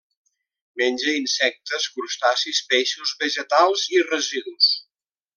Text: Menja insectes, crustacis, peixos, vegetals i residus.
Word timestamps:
Menja 0.81 1.11
insectes, 1.17 1.85
crustacis, 1.97 2.61
peixos, 2.73 3.13
vegetals 3.25 3.85
i 3.99 4.05
residus. 4.09 4.73